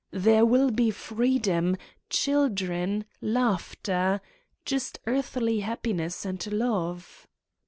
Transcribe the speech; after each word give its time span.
There 0.09 0.47
will 0.47 0.71
be 0.71 0.89
freedom, 0.89 1.77
children, 2.09 3.05
laugh 3.21 3.75
ter, 3.83 4.19
just 4.65 4.99
earthly 5.05 5.59
happiness 5.59 6.25
and 6.25 6.43
love. 6.51 7.27